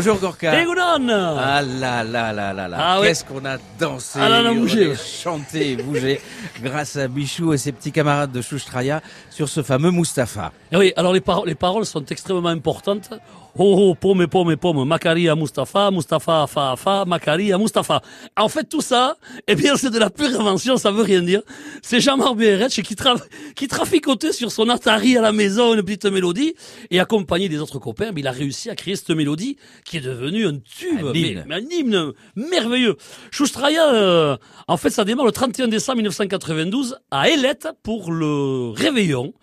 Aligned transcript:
Bonjour 0.00 0.16
Gorka. 0.18 0.58
Egunon 0.58 1.10
Ah 1.38 1.60
là 1.60 2.02
là 2.02 2.32
là 2.32 2.54
là 2.54 2.68
là. 2.68 2.76
Ah 2.80 3.00
ouais. 3.00 3.08
Qu'est-ce 3.08 3.22
qu'on 3.22 3.44
a 3.44 3.58
dansé, 3.78 4.18
Ah 4.18 4.30
là 4.30 4.40
là, 4.40 4.54
bougé. 4.54 4.84
hurlé, 4.84 4.96
chanté, 4.96 5.76
bougé 5.76 6.22
grâce 6.62 6.96
à 6.96 7.06
Bichou 7.06 7.52
et 7.52 7.58
ses 7.58 7.70
petits 7.72 7.92
camarades 7.92 8.32
de 8.32 8.40
Chouchtraya 8.40 9.02
sur 9.28 9.46
ce 9.50 9.62
fameux 9.62 9.90
Mustapha. 9.90 10.52
Eh 10.72 10.76
Oui, 10.78 10.94
alors 10.96 11.12
les, 11.12 11.20
paro- 11.20 11.44
les 11.44 11.54
paroles 11.54 11.84
sont 11.84 12.02
extrêmement 12.06 12.48
importantes. 12.48 13.10
Oh 13.58 13.74
oh, 13.90 13.94
pomme, 13.96 14.28
pomme, 14.28 14.56
pomme, 14.56 14.84
Macari 14.86 15.28
à 15.28 15.34
Mustapha, 15.34 15.90
Mustapha, 15.90 16.46
fa, 16.46 16.76
fa, 16.76 17.04
Macari 17.04 17.52
à 17.52 17.58
Mustapha. 17.58 18.00
En 18.36 18.48
fait, 18.48 18.62
tout 18.62 18.80
ça, 18.80 19.16
eh 19.48 19.56
bien, 19.56 19.74
c'est 19.76 19.90
de 19.90 19.98
la 19.98 20.08
pure 20.08 20.40
invention, 20.40 20.76
ça 20.76 20.92
veut 20.92 21.02
rien 21.02 21.20
dire. 21.20 21.42
C'est 21.82 21.98
Jean-Marc 22.00 22.36
Béretch 22.36 22.80
qui, 22.82 22.94
tra 22.94 23.16
qui 23.56 23.66
traficotait 23.66 24.32
sur 24.32 24.52
son 24.52 24.68
Atari 24.68 25.18
à 25.18 25.20
la 25.20 25.32
maison 25.32 25.74
une 25.74 25.82
petite 25.82 26.06
mélodie 26.06 26.54
et 26.92 27.00
accompagné 27.00 27.48
des 27.48 27.58
autres 27.58 27.80
copains, 27.80 28.12
mais 28.14 28.20
il 28.20 28.26
a 28.28 28.30
réussi 28.30 28.70
à 28.70 28.76
créer 28.76 28.94
cette 28.94 29.10
mélodie 29.10 29.56
qui 29.90 29.96
est 29.96 30.00
devenue 30.02 30.46
un 30.46 30.58
tube, 30.58 31.04
Un 31.04 31.12
mais- 31.12 31.20
hymne. 31.20 31.44
mais 31.48 31.54
un 31.56 31.64
hymne 31.68 32.12
merveilleux. 32.36 32.96
Choustraya, 33.32 33.92
euh, 33.92 34.36
en 34.68 34.76
fait, 34.76 34.90
ça 34.90 35.04
démarre 35.04 35.26
le 35.26 35.32
31 35.32 35.66
décembre 35.66 35.96
1992 35.96 36.96
à 37.10 37.28
Ailette 37.28 37.66
pour 37.82 38.12
le 38.12 38.70
réveillon. 38.70 39.34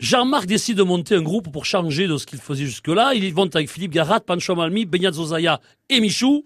Jean-Marc 0.00 0.46
décide 0.46 0.76
de 0.78 0.82
monter 0.82 1.14
un 1.14 1.22
groupe 1.22 1.52
pour 1.52 1.64
changer 1.64 2.08
de 2.08 2.16
ce 2.16 2.26
qu'il 2.26 2.40
faisait 2.40 2.64
jusque-là. 2.66 3.14
Il 3.14 3.32
monte 3.32 3.54
avec 3.54 3.70
Philippe 3.70 3.92
Garat, 3.92 4.18
Pancho 4.20 4.56
Malmi, 4.56 4.86
Benyat 4.86 5.12
Zozaya 5.12 5.60
et 5.88 6.00
Michou. 6.00 6.44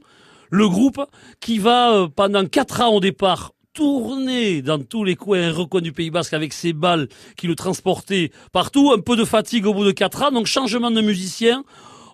Le 0.51 0.69
groupe 0.69 1.01
qui 1.41 1.59
va, 1.59 1.93
euh, 1.95 2.09
pendant 2.15 2.45
quatre 2.45 2.83
ans 2.83 2.93
au 2.95 3.01
départ, 3.01 3.53
tourner 3.73 4.63
dans 4.63 4.79
tous 4.83 5.03
les 5.05 5.17
coins 5.17 5.51
recoins 5.51 5.81
du 5.81 5.93
Pays 5.93 6.11
Basque 6.11 6.35
avec 6.35 6.53
ses 6.53 6.73
balles 6.75 7.09
qui 7.39 7.47
le 7.47 7.55
transportaient 7.55 8.31
partout. 8.53 8.93
Un 8.95 9.01
peu 9.01 9.17
de 9.17 9.25
fatigue 9.25 9.65
au 9.67 9.73
bout 9.73 9.85
de 9.85 9.93
quatre 9.93 10.23
ans. 10.23 10.31
Donc 10.31 10.47
changement 10.47 10.91
de 10.91 11.01
musicien. 11.01 11.65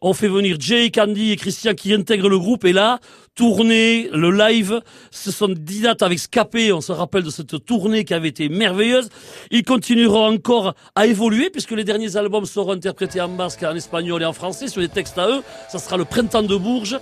On 0.03 0.13
fait 0.13 0.29
venir 0.29 0.57
Jay, 0.59 0.91
Candy 0.91 1.33
et 1.33 1.37
Christian 1.37 1.75
qui 1.75 1.93
intègrent 1.93 2.29
le 2.29 2.39
groupe. 2.39 2.65
Et 2.65 2.73
là, 2.73 2.99
tournée, 3.35 4.09
le 4.13 4.31
live, 4.31 4.81
ce 5.11 5.31
sont 5.31 5.49
dix 5.49 5.83
dates 5.83 6.03
avec 6.03 6.19
Scapé. 6.19 6.73
On 6.73 6.81
se 6.81 6.93
rappelle 6.93 7.23
de 7.23 7.31
cette 7.31 7.65
tournée 7.65 8.05
qui 8.05 8.15
avait 8.15 8.29
été 8.29 8.49
merveilleuse. 8.49 9.09
Ils 9.51 9.63
continueront 9.63 10.35
encore 10.35 10.75
à 10.95 11.07
évoluer 11.07 11.51
puisque 11.51 11.73
les 11.73 11.85
derniers 11.85 12.17
albums 12.17 12.47
seront 12.47 12.73
interprétés 12.73 13.21
en 13.21 13.29
basque, 13.29 13.63
en 13.63 13.75
espagnol 13.75 14.23
et 14.23 14.27
en 14.27 14.33
français 14.33 14.69
sur 14.69 14.81
des 14.81 14.89
textes 14.89 15.19
à 15.19 15.29
eux. 15.29 15.43
Ça 15.69 15.79
sera 15.79 15.97
le 15.97 16.05
printemps 16.05 16.43
de 16.43 16.57
Bourges. 16.57 16.99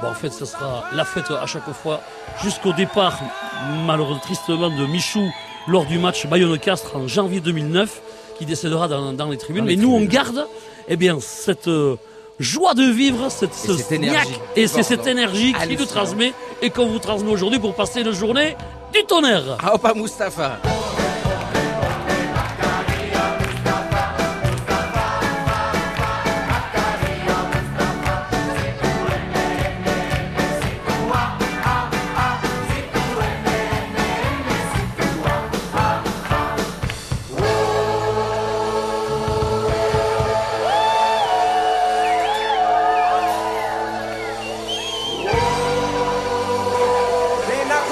Bon, 0.00 0.08
en 0.08 0.14
fait, 0.14 0.30
ce 0.30 0.44
sera 0.44 0.84
la 0.92 1.04
fête 1.04 1.30
à 1.30 1.46
chaque 1.46 1.70
fois 1.72 2.02
jusqu'au 2.42 2.72
départ, 2.72 3.18
malheureusement, 3.86 4.20
tristement, 4.20 4.68
de 4.68 4.86
Michou 4.86 5.26
lors 5.68 5.86
du 5.86 5.98
match 5.98 6.26
Bayonne-Castres 6.26 6.96
en 6.96 7.08
janvier 7.08 7.40
2009 7.40 8.02
qui 8.38 8.44
décédera 8.44 8.88
dans, 8.88 9.12
dans 9.12 9.30
les 9.30 9.38
tribunes. 9.38 9.64
Les 9.64 9.76
Mais 9.76 9.82
nous, 9.82 9.92
on 9.92 10.04
garde, 10.04 10.46
eh 10.88 10.96
bien, 10.96 11.18
cette 11.20 11.68
euh, 11.68 11.96
joie 12.38 12.74
de 12.74 12.84
vivre, 12.84 13.30
cette, 13.30 13.54
ce 13.54 13.76
cette 13.76 13.92
énergie. 13.92 14.38
et 14.56 14.66
c'est 14.66 14.82
cette 14.82 15.06
énergie 15.06 15.54
qui 15.54 15.76
nous 15.76 15.86
transmet 15.86 16.32
et 16.62 16.70
qu'on 16.70 16.86
vous 16.86 16.98
transmet 16.98 17.30
aujourd'hui 17.30 17.58
pour 17.58 17.74
passer 17.74 18.02
une 18.02 18.12
journée 18.12 18.56
du 18.92 19.04
tonnerre. 19.04 19.58
Ah, 19.62 19.78
pas 19.78 19.94
Mustapha. 19.94 20.58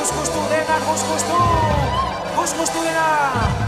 Guz 0.04 0.12
guztu 0.12 0.40
dena, 0.50 0.76
guz 0.84 1.02
guztu! 1.08 1.38
Guz 2.36 2.52
dena! 2.84 3.63